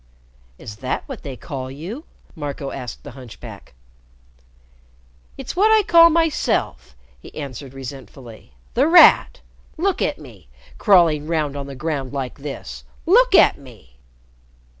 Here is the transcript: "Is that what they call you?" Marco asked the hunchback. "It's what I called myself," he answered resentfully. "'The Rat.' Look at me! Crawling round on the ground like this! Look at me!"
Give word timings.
"Is 0.57 0.77
that 0.77 1.03
what 1.07 1.21
they 1.21 1.37
call 1.37 1.69
you?" 1.69 2.05
Marco 2.35 2.71
asked 2.71 3.03
the 3.03 3.11
hunchback. 3.11 3.75
"It's 5.37 5.55
what 5.55 5.69
I 5.71 5.83
called 5.83 6.11
myself," 6.11 6.95
he 7.19 7.31
answered 7.35 7.75
resentfully. 7.75 8.55
"'The 8.73 8.87
Rat.' 8.87 9.41
Look 9.77 10.01
at 10.01 10.17
me! 10.17 10.47
Crawling 10.79 11.27
round 11.27 11.55
on 11.55 11.67
the 11.67 11.75
ground 11.75 12.13
like 12.13 12.39
this! 12.39 12.83
Look 13.05 13.35
at 13.35 13.59
me!" 13.59 13.97